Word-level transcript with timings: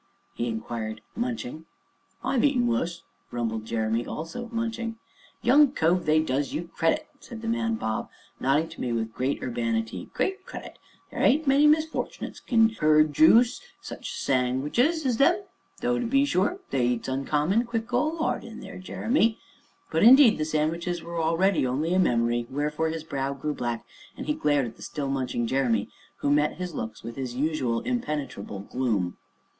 he 0.33 0.47
inquired, 0.47 1.01
munching. 1.15 1.65
"I've 2.23 2.43
eat 2.43 2.57
wuss!" 2.59 3.03
rumbled 3.29 3.65
Jeremy, 3.65 4.03
also 4.03 4.49
munching. 4.51 4.97
"Young 5.43 5.73
cove, 5.73 6.07
they 6.07 6.19
does 6.19 6.55
you 6.55 6.71
credit," 6.73 7.05
said 7.19 7.43
the 7.43 7.47
man 7.47 7.75
Bob, 7.75 8.09
nodding 8.39 8.67
to 8.69 8.81
me 8.81 8.91
with 8.93 9.13
great 9.13 9.43
urbanity, 9.43 10.09
"great 10.15 10.43
credit 10.43 10.79
there 11.11 11.21
ain't 11.21 11.45
many 11.45 11.67
misfort'nates 11.67 12.27
as 12.37 12.39
can 12.39 12.73
per 12.73 13.03
jooce 13.03 13.61
such 13.79 14.15
sang 14.15 14.63
widges 14.63 15.05
as 15.05 15.17
them, 15.17 15.43
though, 15.81 15.99
to 15.99 16.07
be 16.07 16.25
sure, 16.25 16.59
they 16.71 16.87
eats 16.87 17.07
uncommon 17.07 17.63
quick 17.65 17.93
'old 17.93 18.19
'ard 18.21 18.41
there, 18.43 18.79
Jeremy" 18.79 19.37
But, 19.91 20.01
indeed, 20.01 20.39
the 20.39 20.45
sandwiches 20.45 21.03
were 21.03 21.21
already 21.21 21.63
only 21.67 21.93
a 21.93 21.99
memory, 21.99 22.47
wherefore 22.49 22.89
his 22.89 23.03
brow 23.03 23.33
grew 23.35 23.53
black, 23.53 23.85
and 24.17 24.25
he 24.25 24.33
glared 24.33 24.65
at 24.65 24.77
the 24.77 24.81
still 24.81 25.09
munching 25.09 25.45
Jeremy, 25.45 25.89
who 26.21 26.31
met 26.31 26.55
his 26.57 26.73
looks 26.73 27.03
with 27.03 27.17
his 27.17 27.35
usual 27.35 27.81
impenetrable 27.81 28.61
gloom. 28.61 29.15